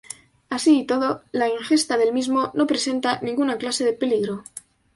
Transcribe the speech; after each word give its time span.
Así 0.49 0.79
y 0.79 0.87
todo, 0.87 1.21
la 1.31 1.47
ingesta 1.47 1.95
del 1.95 2.11
mismo 2.11 2.49
no 2.55 2.65
presenta 2.65 3.19
ninguna 3.21 3.57
clase 3.59 3.85
de 3.85 3.93
peligro. 3.93 4.43